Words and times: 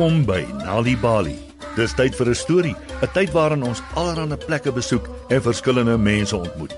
Welkom 0.00 0.24
by 0.24 0.40
Nali 0.64 0.94
Bali. 0.96 1.34
Dis 1.76 1.92
tyd 1.92 2.14
vir 2.16 2.28
'n 2.32 2.34
storie, 2.34 2.76
'n 3.02 3.08
tyd 3.12 3.32
waarin 3.36 3.62
ons 3.62 3.82
allerlei 3.94 4.38
plekke 4.38 4.72
besoek 4.72 5.04
en 5.28 5.42
verskillende 5.42 5.98
mense 5.98 6.36
ontmoet. 6.36 6.72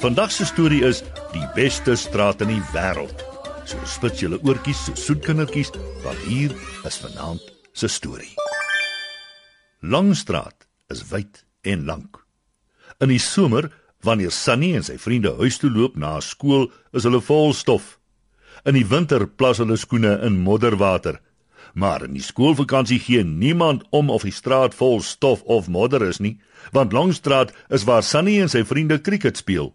Vandag 0.00 0.30
se 0.30 0.44
storie 0.44 0.84
is 0.84 1.02
die 1.32 1.48
beste 1.54 1.96
straat 1.96 2.40
in 2.40 2.48
die 2.48 2.62
wêreld. 2.74 3.24
So 3.64 3.78
spits 3.86 4.20
julle 4.20 4.38
oortjies 4.44 4.84
so 4.84 4.92
soet 4.94 5.24
kindertjies, 5.24 5.70
want 6.04 6.18
hier 6.18 6.52
is 6.84 6.98
vanaand 6.98 7.40
se 7.72 7.88
storie. 7.88 8.34
Langstraat 9.80 10.66
is 10.90 11.08
wyd 11.08 11.44
en 11.62 11.84
lank. 11.86 12.18
In 13.00 13.08
die 13.08 13.18
somer, 13.18 13.72
wanneer 14.02 14.30
Sunny 14.30 14.74
en 14.74 14.84
sy 14.84 14.98
vriende 14.98 15.34
huis 15.38 15.56
toe 15.58 15.70
loop 15.70 15.96
na 15.96 16.20
skool, 16.20 16.70
is 16.92 17.04
hulle 17.04 17.20
vol 17.20 17.54
stof. 17.54 17.98
In 18.66 18.74
die 18.74 18.86
winter 18.86 19.26
plas 19.26 19.58
hulle 19.58 19.76
skoene 19.76 20.20
in 20.22 20.36
modderwater. 20.36 21.18
Maar 21.78 22.02
in 22.08 22.16
die 22.16 22.24
skoolvakansie 22.24 22.98
gee 22.98 23.22
niemand 23.24 23.84
om 23.94 24.10
of 24.10 24.24
die 24.26 24.34
straat 24.34 24.74
vol 24.74 24.98
stof 25.00 25.44
of 25.46 25.68
modder 25.70 26.02
is 26.02 26.18
nie, 26.18 26.34
want 26.74 26.92
Langstraat 26.92 27.52
is 27.70 27.86
waar 27.86 28.02
Sunny 28.02 28.40
en 28.42 28.50
sy 28.50 28.64
vriende 28.66 28.98
krieket 28.98 29.38
speel. 29.38 29.70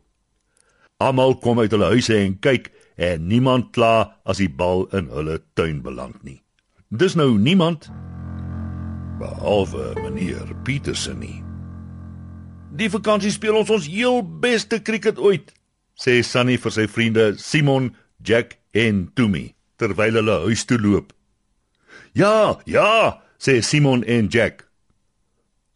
Almal 1.00 1.38
kom 1.40 1.62
uit 1.64 1.72
hulle 1.72 1.94
huise 1.96 2.18
en 2.20 2.36
kyk 2.44 2.70
en 3.00 3.24
niemand 3.28 3.72
kla 3.76 4.20
as 4.28 4.44
die 4.44 4.52
bal 4.52 4.86
in 4.92 5.08
hulle 5.16 5.40
tuin 5.56 5.80
beland 5.86 6.20
nie. 6.28 6.42
Dis 6.92 7.16
nou 7.16 7.38
niemand 7.40 7.88
behalwe 9.24 9.94
meneer 10.04 10.52
Petersen 10.68 11.24
nie. 11.24 11.40
Die 12.76 12.92
vakansie 12.92 13.32
speel 13.32 13.56
ons 13.64 13.72
ons 13.72 13.88
heel 13.88 14.20
beste 14.44 14.82
krieket 14.84 15.22
ooit, 15.22 15.54
sê 15.96 16.20
Sunny 16.26 16.60
vir 16.60 16.74
sy 16.74 16.90
vriende 16.92 17.34
Simon, 17.40 17.94
Jack 18.20 18.58
en 18.76 19.06
Tumi 19.16 19.54
terwyl 19.80 20.20
hulle 20.20 20.42
huis 20.48 20.68
toe 20.68 20.78
loop. 20.80 21.14
Ja, 22.14 22.60
ja, 22.66 23.22
sê 23.40 23.62
Simon 23.62 24.04
en 24.04 24.28
Jack. 24.28 24.68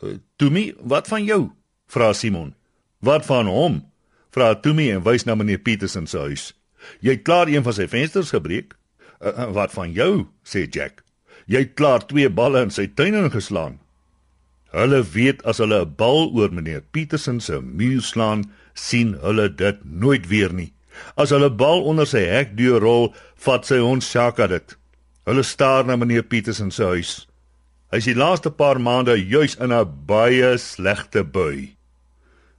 Uh, 0.03 0.17
Tumi, 0.37 0.73
wat 0.79 1.07
van 1.07 1.23
jou? 1.25 1.49
vra 1.87 2.13
Simon. 2.13 2.53
Wat 2.99 3.25
van 3.25 3.47
hom? 3.47 3.81
vra 4.31 4.53
Tumi 4.61 4.91
en 4.91 5.03
wys 5.03 5.25
na 5.25 5.35
meneer 5.35 5.63
Petersen 5.63 6.07
se 6.07 6.19
huis. 6.19 6.53
Jy 7.01 7.17
het 7.17 7.25
klaar 7.25 7.49
een 7.49 7.65
van 7.65 7.73
sy 7.73 7.87
vensters 7.89 8.31
gebreek? 8.35 8.75
Uh, 9.17 9.49
wat 9.55 9.73
van 9.73 9.91
jou? 9.91 10.27
sê 10.45 10.67
Jack. 10.69 11.03
Jy 11.47 11.63
het 11.63 11.75
klaar 11.79 12.05
twee 12.05 12.29
balle 12.29 12.67
in 12.67 12.73
sy 12.73 12.87
tuin 12.87 13.15
ingeslaan. 13.17 13.79
Hulle 14.75 15.01
weet 15.01 15.41
as 15.47 15.57
hulle 15.63 15.81
'n 15.85 15.95
bal 15.97 16.29
oor 16.35 16.51
meneer 16.51 16.83
Petersen 16.91 17.39
se 17.41 17.61
muur 17.61 18.01
slaan, 18.01 18.51
sien 18.73 19.17
hulle 19.21 19.49
dit 19.49 19.77
nooit 19.83 20.27
weer 20.27 20.53
nie. 20.53 20.73
As 21.15 21.29
hulle 21.29 21.49
bal 21.49 21.81
onder 21.83 22.05
sy 22.05 22.25
hek 22.25 22.57
deur 22.57 22.79
rol, 22.79 23.15
vat 23.35 23.65
sy 23.65 23.79
hond 23.79 24.03
Shaka 24.03 24.47
dit. 24.47 24.76
Hulle 25.27 25.43
staar 25.43 25.83
na 25.85 25.97
meneer 25.99 26.23
Petersen 26.23 26.69
se 26.71 26.85
huis. 26.87 27.13
Hy 27.91 27.99
is 27.99 28.05
die 28.07 28.15
laaste 28.15 28.47
paar 28.47 28.79
maande 28.79 29.17
juis 29.19 29.57
in 29.59 29.73
'n 29.75 29.89
baie 30.07 30.57
slegte 30.57 31.23
bui. 31.23 31.75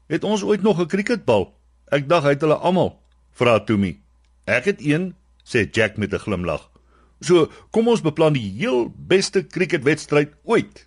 Het 0.08 0.24
ons 0.24 0.42
ooit 0.42 0.62
nog 0.62 0.80
'n 0.80 0.86
cricketbal? 0.86 1.54
Ek 1.90 2.08
dink 2.08 2.22
hy 2.22 2.28
het 2.36 2.40
hulle 2.40 2.60
almal, 2.60 3.00
vra 3.32 3.58
Tumi. 3.58 4.00
Ek 4.44 4.64
het 4.64 4.80
een, 4.80 5.14
sê 5.44 5.64
Jack 5.70 5.96
met 5.96 6.12
'n 6.12 6.18
glimlag. 6.18 6.70
So, 7.20 7.50
kom 7.70 7.88
ons 7.88 8.02
beplan 8.02 8.32
die 8.32 8.52
heel 8.58 8.92
beste 8.96 9.46
cricketwedstryd 9.46 10.34
ooit. 10.44 10.86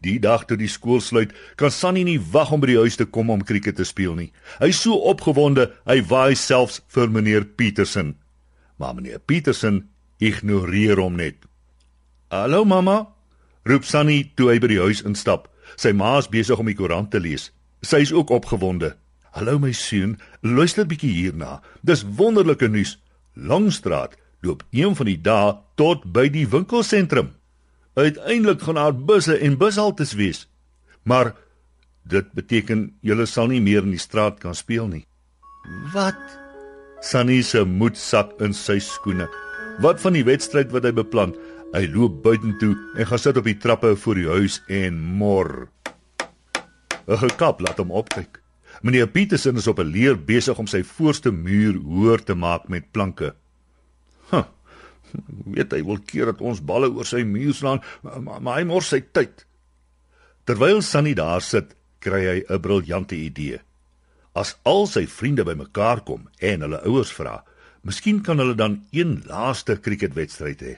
Die 0.00 0.18
dag 0.18 0.44
toe 0.44 0.56
die 0.56 0.68
skool 0.68 1.00
sluit, 1.00 1.32
kan 1.56 1.70
Sunny 1.70 2.02
nie 2.02 2.20
wag 2.20 2.52
om 2.52 2.60
by 2.60 2.66
die 2.66 2.78
huis 2.78 2.96
te 2.96 3.04
kom 3.04 3.30
om 3.30 3.44
cricket 3.44 3.76
te 3.76 3.84
speel 3.84 4.14
nie. 4.14 4.32
Hy 4.60 4.66
is 4.66 4.80
so 4.80 4.94
opgewonde, 4.94 5.72
hy 5.86 6.02
waai 6.02 6.34
selfs 6.34 6.80
vir 6.88 7.10
meneer 7.10 7.44
Petersen. 7.44 8.16
Maar 8.76 8.94
meneer 8.94 9.18
Petersen 9.18 9.88
ignoreer 10.20 11.00
hom 11.00 11.16
net. 11.16 11.36
"Hallo 12.30 12.64
mamma," 12.64 13.08
roep 13.64 13.84
Sunny 13.84 14.32
toe 14.36 14.50
hy 14.50 14.58
by 14.58 14.68
die 14.68 14.80
huis 14.80 15.02
instap. 15.02 15.48
Sy 15.76 15.92
ma 15.92 16.18
is 16.18 16.28
besig 16.28 16.58
om 16.58 16.66
die 16.66 16.74
koerant 16.74 17.10
te 17.10 17.20
lees. 17.20 17.50
Sy 17.82 18.02
is 18.04 18.12
ook 18.12 18.30
opgewonde. 18.30 18.96
"Hallo 19.32 19.58
my 19.58 19.72
seun, 19.72 20.18
luister 20.42 20.86
bietjie 20.86 21.12
hierna. 21.12 21.62
Dis 21.82 22.04
wonderlike 22.04 22.68
nuus. 22.68 22.98
Langstraat 23.34 24.16
loop 24.42 24.62
een 24.70 24.96
van 24.96 25.06
die 25.06 25.20
dae 25.20 25.56
tot 25.76 26.12
by 26.12 26.28
die 26.28 26.48
winkelsentrum. 26.48 27.30
Uiteindelik 27.94 28.62
gaan 28.62 28.74
daar 28.74 28.94
busse 28.94 29.38
en 29.38 29.58
bushaltes 29.58 30.12
wees. 30.12 30.48
Maar 31.02 31.34
dit 32.04 32.32
beteken 32.32 32.96
julle 33.00 33.26
sal 33.26 33.46
nie 33.46 33.60
meer 33.60 33.82
in 33.82 33.90
die 33.90 33.98
straat 33.98 34.40
kan 34.40 34.54
speel 34.54 34.86
nie." 34.86 35.06
"Wat?" 35.92 36.38
Sunny 37.00 37.42
se 37.42 37.64
moed 37.64 37.96
sak 37.96 38.40
in 38.40 38.52
sy 38.52 38.78
skoene. 38.78 39.28
Wat 39.78 40.00
van 40.00 40.12
die 40.12 40.24
wedstryd 40.24 40.72
wat 40.74 40.84
hy 40.84 40.92
beplan? 40.92 41.34
Hy 41.70 41.86
loop 41.92 42.22
buitentoe 42.24 42.74
en 42.98 43.06
gaan 43.06 43.22
sit 43.22 43.36
op 43.38 43.46
die 43.46 43.56
trappe 43.56 43.94
voor 43.96 44.18
die 44.18 44.28
huis 44.28 44.60
en 44.68 44.98
mor. 44.98 45.68
'n 47.06 47.18
Gekap 47.18 47.60
laat 47.60 47.78
hom 47.78 47.90
opkyk. 47.90 48.40
Meneer 48.82 49.08
Petersen 49.08 49.56
is 49.56 49.66
op 49.66 49.78
'n 49.78 49.90
leer 49.90 50.16
besig 50.16 50.58
om 50.58 50.66
sy 50.66 50.82
voorste 50.82 51.30
muur 51.30 51.74
hoër 51.74 52.22
te 52.22 52.34
maak 52.34 52.68
met 52.68 52.90
planke. 52.92 53.34
Huh. 54.30 54.44
Weet 55.44 55.72
hy 55.72 55.82
wil 55.84 55.98
keer 55.98 56.26
dat 56.26 56.40
ons 56.40 56.60
balle 56.60 56.90
oor 56.90 57.06
sy 57.06 57.22
muur 57.22 57.54
slaan, 57.54 57.82
maar, 58.02 58.42
maar 58.42 58.58
hy 58.58 58.64
mors 58.64 58.88
sy 58.88 59.00
tyd. 59.12 59.46
Terwyl 60.44 60.82
Sunny 60.82 61.14
daar 61.14 61.42
sit, 61.42 61.76
kry 61.98 62.22
hy 62.26 62.44
'n 62.48 62.60
briljante 62.60 63.16
idee. 63.16 63.60
As 64.34 64.56
al 64.62 64.86
sy 64.86 65.06
vriende 65.06 65.44
bymekaar 65.44 66.04
kom 66.04 66.28
en 66.38 66.60
hulle 66.60 66.82
ouers 66.86 67.12
vra, 67.12 67.44
Miskien 67.80 68.20
kan 68.20 68.38
hulle 68.38 68.54
dan 68.54 68.82
een 68.92 69.22
laaste 69.24 69.78
cricketwedstryd 69.80 70.60
hê. 70.60 70.74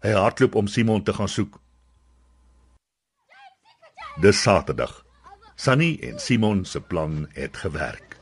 Hy 0.00 0.12
hardloop 0.16 0.54
om 0.56 0.68
Simon 0.72 1.02
te 1.04 1.12
gaan 1.12 1.28
soek. 1.28 1.58
Dis 4.24 4.40
Saterdag. 4.40 5.02
Sunny 5.60 5.98
en 6.08 6.18
Simon 6.18 6.64
se 6.64 6.80
plan 6.80 7.26
het 7.36 7.56
gewerk. 7.60 8.16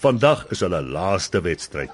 Vandag 0.00 0.46
is 0.52 0.64
hulle 0.64 0.80
laaste 0.80 1.42
wedstryd. 1.44 1.92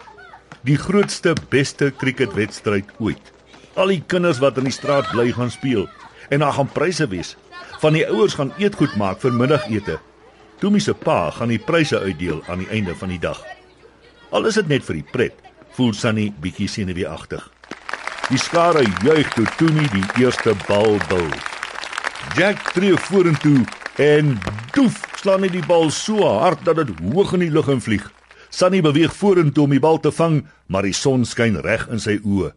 Die 0.62 0.78
grootste, 0.78 1.34
beste 1.50 1.90
cricketwedstryd 1.98 2.94
ooit. 3.02 3.32
Al 3.74 3.90
die 3.90 4.02
kinders 4.06 4.38
wat 4.38 4.60
in 4.62 4.68
die 4.70 4.74
straat 4.74 5.10
bly 5.10 5.32
gaan 5.34 5.50
speel 5.50 5.88
en 6.30 6.40
daar 6.40 6.54
gaan 6.54 6.70
pryse 6.70 7.08
wees. 7.10 7.34
Van 7.82 7.98
die 7.98 8.06
ouers 8.06 8.38
gaan 8.38 8.54
eetgoed 8.62 8.94
maak 8.96 9.18
vir 9.20 9.34
middagete. 9.34 9.98
Tommy 10.62 10.78
se 10.78 10.94
pa 10.94 11.32
gaan 11.34 11.50
die 11.50 11.58
pryse 11.58 11.98
uitdeel 11.98 12.44
aan 12.46 12.62
die 12.62 12.70
einde 12.70 12.94
van 12.94 13.10
die 13.10 13.18
dag. 13.18 13.42
Al 14.30 14.46
is 14.46 14.54
dit 14.62 14.70
net 14.70 14.86
vir 14.86 15.02
die 15.02 15.10
pret, 15.10 15.43
voel 15.74 15.92
Sunny 15.94 16.30
bietjie 16.40 16.68
senuweeagtig. 16.70 17.42
Die 18.30 18.40
skare 18.40 18.84
juig 19.04 19.30
toe 19.34 19.46
Tony 19.58 19.84
die 19.92 20.04
eerste 20.22 20.54
bal 20.68 20.96
bil. 21.10 21.30
Jack 22.38 22.70
tree 22.72 22.96
vorentoe 23.08 23.64
en 24.00 24.36
doef 24.74 25.02
slaan 25.20 25.44
hy 25.44 25.50
die 25.52 25.64
bal 25.66 25.90
so 25.92 26.24
hard 26.24 26.64
dat 26.66 26.80
dit 26.80 26.92
hoog 27.02 27.34
in 27.36 27.44
die 27.44 27.52
lug 27.52 27.68
invlieg. 27.72 28.06
Sunny 28.54 28.80
beweeg 28.86 29.14
vorentoe 29.18 29.66
om 29.66 29.74
die 29.74 29.82
bal 29.82 29.98
te 30.00 30.12
vang, 30.14 30.44
maar 30.70 30.86
die 30.86 30.94
son 30.94 31.26
skyn 31.26 31.58
reg 31.66 31.88
in 31.90 32.02
sy 32.02 32.20
oë. 32.22 32.54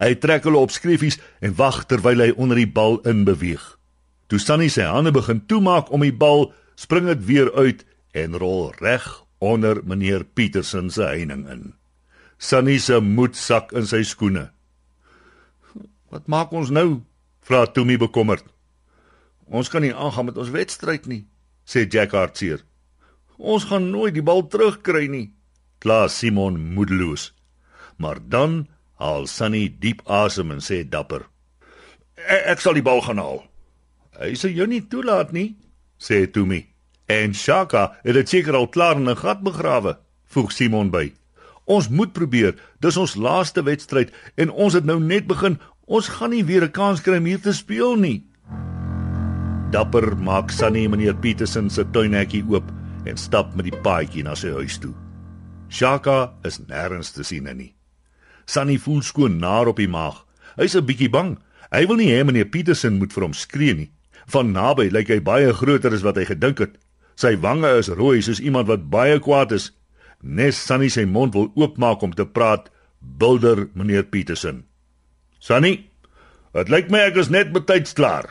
Hy 0.00 0.14
trek 0.22 0.46
hulle 0.46 0.62
op 0.62 0.74
skreefies 0.74 1.20
en 1.42 1.54
wag 1.58 1.84
terwyl 1.90 2.22
hy 2.22 2.32
onder 2.38 2.58
die 2.58 2.70
bal 2.70 3.00
in 3.08 3.26
beweeg. 3.26 3.62
Toe 4.30 4.40
Sunny 4.40 4.70
sy 4.72 4.86
hande 4.88 5.12
begin 5.14 5.42
toemaak 5.50 5.92
om 5.94 6.06
die 6.06 6.14
bal, 6.14 6.52
spring 6.80 7.10
dit 7.10 7.26
weer 7.28 7.52
uit 7.54 7.84
en 8.14 8.38
rol 8.40 8.70
reg 8.80 9.06
onder 9.44 9.82
meneer 9.84 10.24
Petersen 10.24 10.90
se 10.90 11.04
heining 11.04 11.48
in. 11.50 11.72
Sunny 12.44 12.78
se 12.78 12.98
moed 13.00 13.38
sak 13.40 13.70
in 13.72 13.86
sy 13.88 14.02
skoene. 14.04 14.50
Wat 16.12 16.26
maak 16.28 16.52
ons 16.52 16.68
nou? 16.74 17.00
vra 17.44 17.64
Tommy 17.68 17.96
bekommerd. 18.00 18.44
Ons 19.48 19.70
kan 19.72 19.84
nie 19.84 19.92
aangaan 19.92 20.28
met 20.28 20.40
ons 20.40 20.52
wedstryd 20.52 21.08
nie, 21.08 21.22
sê 21.64 21.84
Jack 21.88 22.12
hartseer. 22.16 22.60
Ons 23.36 23.66
gaan 23.70 23.88
nooit 23.92 24.14
die 24.16 24.24
bal 24.24 24.44
terugkry 24.48 25.08
nie, 25.12 25.26
kla 25.80 26.04
Simon 26.12 26.60
moedeloos. 26.76 27.30
Maar 27.96 28.20
dan 28.20 28.66
haal 29.00 29.28
Sunny 29.28 29.66
diep 29.80 30.04
asem 30.04 30.52
en 30.52 30.60
sê 30.64 30.82
dapper: 30.84 31.24
e 32.16 32.38
"Ek 32.52 32.60
sal 32.60 32.76
die 32.76 32.84
bal 32.84 33.00
gaan 33.00 33.20
haal." 33.24 33.44
"Hy 34.20 34.32
sê 34.36 34.52
jou 34.52 34.68
nie 34.68 34.84
toelaat 34.84 35.32
nie," 35.32 35.56
sê 35.98 36.26
Tommy. 36.30 36.66
"En 37.08 37.34
Shaka 37.34 38.00
het 38.04 38.14
dit 38.14 38.28
seker 38.28 38.54
al 38.54 38.68
klaar 38.68 38.96
in 38.96 39.08
'n 39.08 39.16
gat 39.16 39.40
begrawe," 39.42 39.98
voeg 40.24 40.52
Simon 40.52 40.90
by. 40.90 41.12
Ons 41.64 41.88
moet 41.88 42.12
probeer. 42.12 42.54
Dis 42.80 42.96
ons 43.00 43.16
laaste 43.16 43.62
wedstryd 43.64 44.12
en 44.36 44.50
ons 44.50 44.74
het 44.76 44.84
nou 44.84 44.98
net 45.00 45.26
begin. 45.26 45.58
Ons 45.88 46.08
gaan 46.08 46.30
nie 46.30 46.44
weer 46.44 46.64
'n 46.64 46.70
kans 46.70 47.00
kry 47.00 47.16
om 47.16 47.24
hier 47.24 47.40
te 47.40 47.52
speel 47.52 47.96
nie. 47.96 48.24
Dapper 49.70 50.16
maak 50.16 50.50
Sunny 50.50 50.86
meneer 50.86 51.14
Petersen 51.14 51.70
se 51.70 51.84
tuinhekkie 51.84 52.44
oop 52.48 52.72
en 53.04 53.16
stap 53.16 53.54
met 53.54 53.64
die 53.64 53.80
paadjie 53.80 54.22
na 54.22 54.34
sy 54.34 54.52
huis 54.52 54.78
toe. 54.78 54.94
Shaka 55.68 56.34
is 56.44 56.58
nêrens 56.58 57.12
te 57.12 57.22
sien 57.22 57.56
nie. 57.56 57.74
Sunny 58.46 58.78
voel 58.78 59.02
skoon 59.02 59.36
naar 59.38 59.66
op 59.66 59.76
die 59.76 59.88
maag. 59.88 60.24
Hy's 60.56 60.76
'n 60.76 60.86
bietjie 60.86 61.10
bang. 61.10 61.38
Hy 61.72 61.86
wil 61.86 61.96
nie 61.96 62.12
hê 62.12 62.24
meneer 62.24 62.44
Petersen 62.44 62.98
moet 62.98 63.12
vir 63.12 63.22
hom 63.22 63.32
skree 63.32 63.74
nie. 63.74 63.90
Van 64.26 64.52
naby 64.52 64.90
lyk 64.90 65.08
hy 65.08 65.20
baie 65.20 65.52
groter 65.52 65.92
as 65.92 66.02
wat 66.02 66.16
hy 66.16 66.24
gedink 66.24 66.58
het. 66.58 66.78
Sy 67.16 67.36
wange 67.36 67.78
is 67.78 67.88
rooi 67.88 68.22
soos 68.22 68.40
iemand 68.40 68.66
wat 68.66 68.90
baie 68.90 69.18
kwaad 69.18 69.52
is 69.52 69.72
Nes 70.24 70.56
Sunny 70.56 70.88
sy 70.88 71.04
mond 71.04 71.34
wil 71.36 71.50
oopmaak 71.54 72.02
om 72.02 72.14
te 72.16 72.24
praat, 72.24 72.70
bulder 72.98 73.68
meneer 73.76 74.08
Petersen. 74.08 74.64
Sunny, 75.38 75.84
Dit 76.54 76.70
lyk 76.70 76.90
my 76.92 77.00
ek 77.08 77.16
is 77.18 77.32
net 77.34 77.50
betyds 77.50 77.96
klaar. 77.98 78.28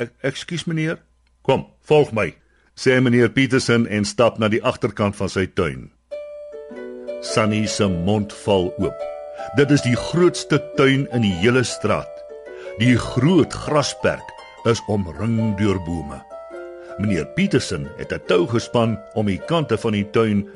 Ek 0.00 0.14
ekskuus 0.24 0.64
meneer. 0.64 1.02
Kom, 1.44 1.66
volg 1.84 2.14
my, 2.16 2.30
sê 2.72 2.96
meneer 2.96 3.28
Petersen 3.36 3.84
en 3.92 4.06
stap 4.08 4.38
na 4.40 4.48
die 4.48 4.62
agterkant 4.64 5.18
van 5.18 5.28
sy 5.28 5.44
tuin. 5.52 5.90
Sunny 7.20 7.66
se 7.68 7.84
mond 7.92 8.32
val 8.46 8.70
oop. 8.80 9.04
Dit 9.58 9.72
is 9.76 9.84
die 9.84 9.96
grootste 10.08 10.62
tuin 10.78 11.04
in 11.12 11.26
die 11.26 11.34
hele 11.42 11.60
straat. 11.68 12.24
Die 12.80 12.96
groot 12.96 13.52
grasperk 13.66 14.32
is 14.70 14.80
omring 14.88 15.58
deur 15.60 15.76
bome. 15.84 16.22
Meneer 17.00 17.28
Petersen 17.36 17.84
het 18.00 18.16
'n 18.16 18.24
tou 18.28 18.46
gespan 18.48 18.96
om 19.12 19.26
die 19.26 19.40
kante 19.44 19.76
van 19.76 19.92
die 19.92 20.08
tuin 20.16 20.48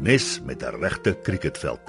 nes 0.00 0.40
met 0.44 0.62
'n 0.62 0.80
regte 0.80 1.18
kriketveld. 1.22 1.80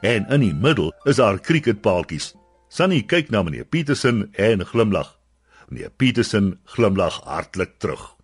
En 0.00 0.26
in 0.28 0.40
die 0.40 0.54
middel 0.54 0.94
is 1.02 1.16
daar 1.16 1.38
kriketpaaltjies. 1.38 2.34
Sunny 2.68 3.02
kyk 3.02 3.30
na 3.30 3.42
meneer 3.42 3.64
Petersen 3.64 4.28
en 4.32 4.66
glimlag. 4.66 5.18
Meneer 5.68 5.90
Petersen 5.90 6.60
glimlag 6.64 7.20
hartlik 7.24 7.70
terug. 7.78 8.16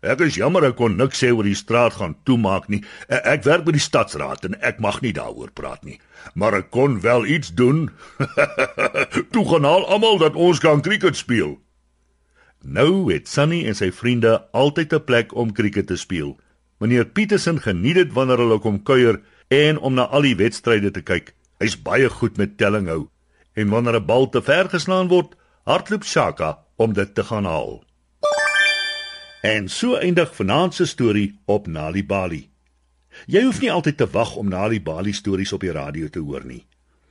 Ek 0.00 0.20
is 0.20 0.36
jammer 0.38 0.64
ek 0.64 0.76
kon 0.76 0.96
niks 0.96 1.18
sê 1.22 1.32
oor 1.32 1.46
die 1.46 1.56
straat 1.56 1.96
gaan 1.98 2.16
toemaak 2.28 2.68
nie. 2.68 2.82
E, 3.08 3.16
ek 3.16 3.42
werk 3.44 3.64
by 3.64 3.72
die 3.72 3.82
stadsraad 3.82 4.44
en 4.44 4.58
ek 4.60 4.78
mag 4.78 5.00
nie 5.02 5.12
daaroor 5.16 5.50
praat 5.56 5.84
nie. 5.84 5.98
Maar 6.34 6.60
ek 6.60 6.70
kon 6.70 7.00
wel 7.00 7.26
iets 7.26 7.54
doen. 7.54 7.90
Toe 9.32 9.44
gaan 9.50 9.64
al 9.64 9.86
almal 9.86 10.18
dat 10.22 10.34
ons 10.34 10.60
kan 10.62 10.84
krieket 10.84 11.16
speel. 11.16 11.56
Nou 12.62 13.12
het 13.12 13.28
Sunny 13.28 13.64
en 13.66 13.74
sy 13.78 13.90
vriende 13.94 14.38
altyd 14.52 14.92
'n 14.92 15.04
plek 15.04 15.34
om 15.34 15.52
krieket 15.52 15.86
te 15.86 15.96
speel. 15.96 16.36
Meneer 16.78 17.06
Petersen 17.06 17.60
geniet 17.62 17.96
dit 17.96 18.12
wanneer 18.12 18.42
hulle 18.42 18.58
kom 18.60 18.82
kuier 18.82 19.20
en 19.48 19.78
om 19.78 19.94
na 19.94 20.08
al 20.12 20.26
die 20.28 20.36
wedstryde 20.36 20.90
te 20.92 21.00
kyk. 21.00 21.32
Hy's 21.62 21.76
baie 21.80 22.08
goed 22.12 22.36
met 22.36 22.58
telling 22.60 22.88
hou. 22.92 23.08
En 23.56 23.68
wanneer 23.72 24.00
'n 24.00 24.06
bal 24.06 24.28
te 24.28 24.42
ver 24.42 24.68
geslaan 24.68 25.08
word, 25.08 25.36
hardloop 25.64 26.04
Shaka 26.04 26.58
om 26.76 26.92
dit 26.92 27.14
te 27.14 27.24
gaan 27.24 27.44
haal. 27.44 27.84
En 29.42 29.68
so 29.68 29.94
eindig 29.94 30.34
vanaand 30.34 30.74
se 30.74 30.86
storie 30.86 31.38
op 31.44 31.66
Nali 31.66 32.04
Bali. 32.04 32.48
Jy 33.26 33.42
hoef 33.42 33.60
nie 33.60 33.72
altyd 33.72 33.96
te 33.96 34.06
wag 34.10 34.36
om 34.36 34.48
Nali 34.48 34.80
Bali 34.82 35.12
stories 35.12 35.52
op 35.52 35.60
die 35.60 35.72
radio 35.72 36.08
te 36.08 36.18
hoor 36.18 36.44
nie. 36.44 36.66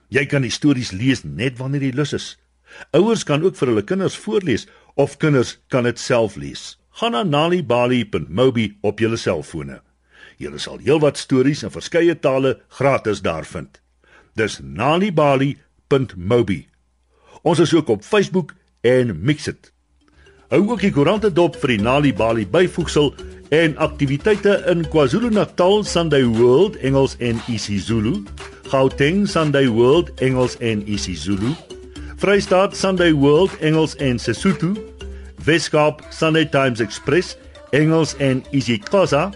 Jy 0.09 0.25
kan 0.25 0.41
die 0.41 0.51
stories 0.51 0.91
lees 0.91 1.23
net 1.23 1.57
wanneer 1.57 1.81
jy 1.81 1.91
lus 1.95 2.13
is. 2.13 2.37
Ouers 2.91 3.23
kan 3.23 3.43
ook 3.43 3.55
vir 3.55 3.67
hulle 3.67 3.83
kinders 3.83 4.17
voorlees 4.17 4.67
of 4.95 5.17
kinders 5.17 5.57
kan 5.67 5.83
dit 5.83 5.99
self 5.99 6.35
lees. 6.35 6.75
Gaan 6.95 7.11
na 7.11 7.23
nalibali.mobi 7.23 8.77
op 8.81 8.99
julle 8.99 9.17
selfone. 9.19 9.81
Julle 10.39 10.59
sal 10.63 10.79
heelwat 10.79 11.17
stories 11.19 11.63
in 11.67 11.71
verskeie 11.73 12.15
tale 12.19 12.53
gratis 12.77 13.19
daar 13.21 13.43
vind. 13.43 13.81
Dis 14.39 14.61
nalibali.mobi. 14.63 16.59
Ons 17.43 17.59
is 17.59 17.73
ook 17.75 17.91
op 17.91 18.03
Facebook 18.03 18.53
en 18.81 19.11
Mixit. 19.19 19.73
Hou 20.47 20.61
ook 20.69 20.79
die 20.79 20.93
koerante 20.95 21.33
dop 21.33 21.59
vir 21.59 21.75
die 21.75 21.83
Nalibali 21.83 22.47
byvoegsel 22.47 23.11
en 23.51 23.75
aktiwiteite 23.77 24.61
in 24.71 24.87
KwaZulu-Natal 24.87 25.83
Sunday 25.83 26.23
World 26.23 26.79
Engels 26.79 27.17
en 27.19 27.41
isiZulu, 27.51 28.21
Gauteng 28.71 29.25
Sunday 29.27 29.67
World 29.67 30.13
Engels 30.23 30.55
en 30.63 30.87
isiZulu, 30.87 31.51
Vrystaat 32.23 32.75
Sunday 32.77 33.11
World 33.13 33.57
Engels 33.59 33.95
en 33.99 34.19
Sesotho, 34.19 34.94
Weskaap 35.45 36.01
Sunday 36.09 36.45
Times 36.45 36.79
Express 36.79 37.37
Engels 37.71 38.15
en 38.17 38.43
isiXhosa 38.51 39.29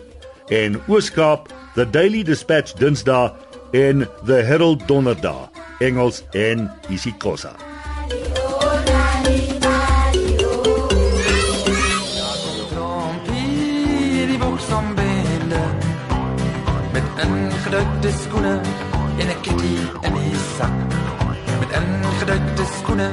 en 0.49 0.81
Ooskaap 0.87 1.49
The 1.75 1.89
Daily 1.89 2.23
Dispatch 2.23 2.73
Dinsdae 2.73 3.31
en 3.71 4.07
The 4.25 4.43
Herald 4.43 4.87
Donderdag 4.87 5.49
Engels 5.79 6.23
en 6.33 6.71
isiXhosa. 6.89 7.55
ingedrukte 17.69 18.11
skoene 18.23 18.61
en 19.19 19.27
'n 19.27 19.41
kitty 19.41 19.75
in 20.07 20.13
die 20.13 20.39
sak. 20.57 20.71
Met 21.59 21.71
ingedrukte 21.79 22.65
skoene 22.77 23.11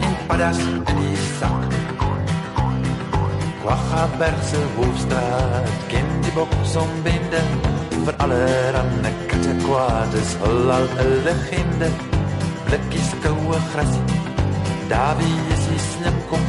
en 0.00 0.16
paddas 0.26 0.58
in 0.58 0.96
die 0.96 1.16
sak. 1.38 1.79
Kwaggaberg 3.62 4.40
se 4.50 4.60
hoofstraat 4.76 5.68
ken 5.92 6.08
die 6.24 6.32
boks 6.32 6.76
om 6.80 6.92
binde 7.04 7.42
vir 8.06 8.14
allerhande 8.24 9.12
katte 9.28 9.54
kwaad 9.64 10.14
is 10.22 10.32
hul 10.42 10.72
al 10.76 10.86
'n 11.04 11.10
legende. 11.26 11.88
Blikkies 12.66 13.10
koue 13.24 13.58
gras. 13.72 13.94
Davie 14.92 15.38
is 15.54 15.62
die 15.72 15.82
snipkom 15.92 16.44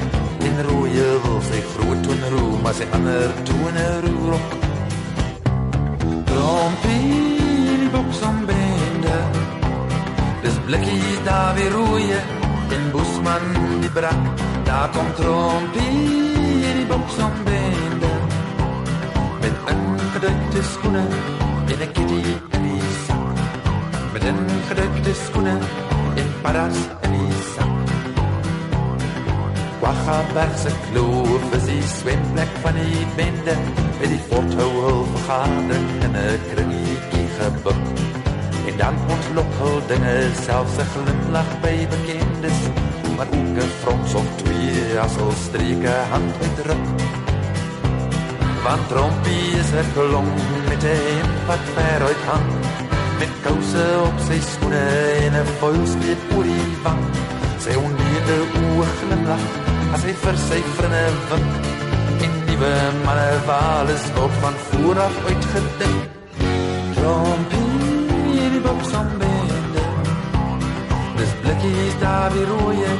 in 0.48 0.58
rooi 0.68 0.92
wil 1.24 1.42
sy 1.50 1.62
groot 1.72 2.00
toe 2.04 2.18
roe 2.34 2.58
maar 2.64 2.76
sy 2.80 2.86
ander 2.96 3.30
toe 3.48 3.68
'n 3.76 3.80
roe. 4.08 4.40
Rompie 6.36 7.90
boksambende 7.94 9.16
Dis 10.44 10.58
blikkies 10.66 11.20
daar 11.26 11.56
weer 11.56 11.72
roeie 11.72 12.20
En 12.76 12.92
Boesman 12.92 13.46
die 13.82 13.90
brak 13.90 14.22
Daar 14.64 14.90
kom 14.90 15.14
trompie 15.16 16.31
in 16.92 16.98
die 16.98 17.08
boksambende 17.08 18.12
Met 19.42 19.56
ingedrukte 19.68 20.64
skoene 20.64 21.06
En 21.68 21.82
een 21.82 21.92
kitty 21.92 22.38
in 22.52 22.62
die 22.62 22.82
sak 23.06 23.38
Met 24.14 24.24
ingedrukte 24.24 25.14
skoene 25.14 25.58
En 26.16 26.34
paras 26.42 26.78
in 27.02 27.12
die 27.12 27.44
sak 27.56 27.68
Quaggabergse 29.80 30.72
kloof 30.92 31.54
is 31.56 31.64
die 31.66 31.82
zwemplek 31.82 32.52
van 32.62 32.74
die 32.74 33.08
bende. 33.16 33.56
Met 34.00 34.10
die 34.14 34.20
forthouwel 34.30 35.06
vergadering 35.16 35.90
in 36.04 36.16
een 36.16 36.40
kringetjie 36.52 37.28
gebuk 37.40 38.21
En 38.68 38.76
dan 38.78 38.96
ontlok 39.14 39.52
hul 39.60 39.80
dinge 39.88 40.18
selfs 40.46 40.78
'n 40.78 40.90
glimlag 40.94 41.50
by 41.64 41.76
bekendes 41.96 42.60
Maar 43.18 43.30
ook 43.38 43.58
'n 43.66 43.72
frons 43.82 44.14
of 44.14 44.28
twee 44.42 45.00
as 45.00 45.16
hul 45.16 45.34
streke 45.46 45.96
hand 46.12 46.34
uitdruk 46.44 46.86
Want 48.64 48.88
Trompie 48.90 49.58
is 49.60 49.72
'n 49.74 49.88
klomp 49.94 50.38
met 50.70 50.84
'n 50.84 51.00
hemp 51.06 51.34
wat 51.48 51.64
ver 51.74 52.02
uit 52.10 52.22
hang. 52.30 52.50
Met 53.20 53.34
kouse 53.46 53.86
op 54.08 54.18
sy 54.28 54.38
skoene 54.52 54.86
en 55.26 55.34
'n 55.42 55.50
vuilspeet 55.60 56.22
oor 56.36 56.44
die 56.44 56.78
wang. 56.84 57.04
Sy 57.64 57.74
ondierde 57.86 58.38
oë 58.62 58.88
glimlag 59.00 59.46
as 59.94 60.04
hy 60.08 60.14
vir 60.24 60.38
sy 60.48 60.62
vriende 60.76 61.06
wink. 61.30 61.52
En 62.24 62.32
nuwe 62.46 62.74
manne 63.06 63.30
waal 63.48 63.88
is 63.98 64.06
op 64.24 64.34
van 64.42 64.56
vooraf 64.68 65.16
uitgedink. 65.30 66.02
Trompie 66.02 66.21
boksambende 68.82 69.84
Dis 71.18 71.34
blikkies 71.42 72.00
daar 72.00 72.32
weer 72.34 72.48
rooie 72.48 72.92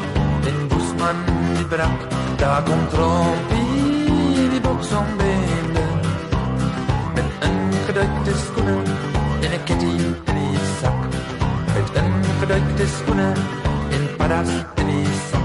En 0.50 0.68
Boesman 0.68 1.18
die 1.56 1.66
brak 1.66 2.00
Daar 2.38 2.64
kom 2.64 2.88
trompie 2.90 4.50
die 4.50 4.62
boksambende 4.62 5.86
Met 7.16 7.30
ingedrukte 7.50 8.38
skoene 8.46 8.78
En 9.42 9.52
een 9.54 9.64
kitty 9.64 9.86
in 9.86 10.16
die 10.26 10.58
sak 10.82 11.02
Met 11.74 12.04
ingedrukte 12.04 12.88
skoene 12.88 13.32
En 13.90 14.16
paddas 14.18 14.50
in 14.76 14.88
die 14.88 15.06
sak 15.06 15.41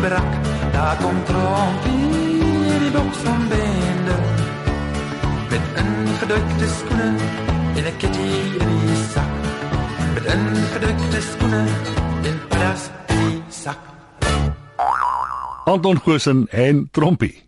Brak 0.00 0.32
daar 0.72 0.96
kom 0.96 1.24
trompie 1.24 2.78
die 2.78 2.90
boks 2.90 3.20
van 3.24 3.48
bende. 3.48 4.16
Met 5.50 5.64
ingedrukte 5.82 6.68
skoene 6.78 7.08
en 7.78 7.84
'n 7.84 7.96
kitty 7.96 8.30
in 8.58 8.78
die 8.86 9.02
sak 9.12 9.38
met 10.14 10.24
ingedrukte 10.34 11.20
skoene 11.20 11.64
en 12.22 12.40
plas 12.48 12.90
in 13.06 13.26
die 13.28 13.42
sak 13.48 13.78
Anton 15.64 16.00
Goosen 16.00 16.46
en 16.50 16.88
Trompie 16.90 17.47